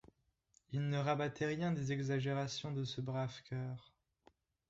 Il 0.71 0.89
ne 0.89 0.97
rabattait 0.97 1.45
rien 1.45 1.71
des 1.73 1.91
exagérations 1.91 2.71
de 2.71 2.83
ce 2.83 3.01
brave 3.01 3.39
cœur. 3.43 3.93